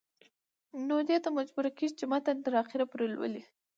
[0.87, 3.43] نو دې ته مجبوره کيږي چې متن تر اخره پورې لولي